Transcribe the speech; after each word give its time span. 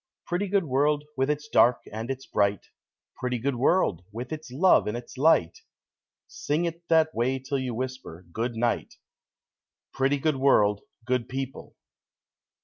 Pretty 0.25 0.47
good 0.47 0.63
world, 0.63 1.03
with 1.15 1.29
its 1.29 1.47
dark 1.47 1.81
and 1.91 2.09
its 2.09 2.25
bright 2.25 2.69
Pretty 3.17 3.37
good 3.37 3.55
world, 3.55 4.03
with 4.11 4.31
its 4.33 4.49
love 4.49 4.87
and 4.87 4.97
its 4.97 5.15
light; 5.15 5.59
Sing 6.27 6.65
it 6.65 6.81
that 6.87 7.13
way 7.13 7.37
till 7.37 7.59
you 7.59 7.75
whisper, 7.75 8.25
"Good 8.31 8.55
night!" 8.55 8.95
Pretty 9.93 10.17
good 10.17 10.37
world, 10.37 10.81
good 11.05 11.29
people! 11.29 11.75